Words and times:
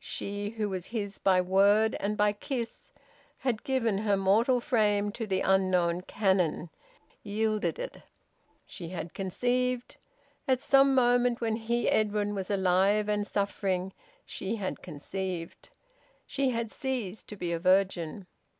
She 0.00 0.50
who 0.50 0.68
was 0.68 0.86
his 0.86 1.18
by 1.18 1.40
word 1.40 1.96
and 2.00 2.16
by 2.16 2.32
kiss, 2.32 2.90
had 3.38 3.62
given 3.62 3.98
her 3.98 4.16
mortal 4.16 4.58
frame 4.60 5.12
to 5.12 5.28
the 5.28 5.42
unknown 5.42 6.00
Cannon 6.00 6.70
yielded 7.22 7.78
it. 7.78 7.98
She 8.66 8.88
had 8.88 9.14
conceived. 9.14 9.94
At 10.48 10.60
some 10.60 10.92
moment 10.92 11.40
when 11.40 11.54
he, 11.54 11.88
Edwin, 11.88 12.34
was 12.34 12.50
alive 12.50 13.08
and 13.08 13.24
suffering, 13.24 13.92
she 14.24 14.56
had 14.56 14.82
conceived. 14.82 15.68
She 16.26 16.50
had 16.50 16.72
ceased 16.72 17.28
to 17.28 17.36
be 17.36 17.52
a 17.52 17.60
virgin. 17.60 18.26